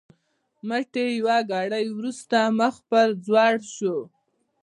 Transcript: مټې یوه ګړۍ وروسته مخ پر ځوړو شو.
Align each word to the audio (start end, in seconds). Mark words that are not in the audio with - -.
مټې 0.67 1.05
یوه 1.19 1.37
ګړۍ 1.51 1.85
وروسته 1.97 2.37
مخ 2.59 2.75
پر 2.89 3.07
ځوړو 3.25 3.67
شو. 3.75 3.97